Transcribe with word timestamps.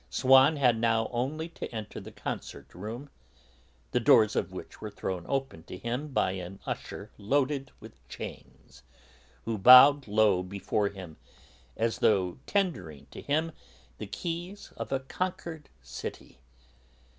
Swann 0.09 0.55
had 0.55 0.79
now 0.79 1.07
only 1.13 1.47
to 1.47 1.69
enter 1.71 1.99
the 1.99 2.11
concert 2.11 2.73
room, 2.73 3.11
the 3.91 3.99
doors 3.99 4.35
of 4.35 4.51
which 4.51 4.81
were 4.81 4.89
thrown 4.89 5.27
open 5.29 5.61
to 5.65 5.77
him 5.77 6.07
by 6.07 6.31
an 6.31 6.59
usher 6.65 7.11
loaded 7.19 7.69
with 7.79 7.93
chains, 8.09 8.81
who 9.45 9.59
bowed 9.59 10.07
low 10.07 10.41
before 10.41 10.89
him 10.89 11.17
as 11.77 11.99
though 11.99 12.39
tendering 12.47 13.05
to 13.11 13.21
him 13.21 13.51
the 13.99 14.07
keys 14.07 14.73
of 14.75 14.91
a 14.91 15.01
conquered 15.01 15.69
city. 15.83 16.39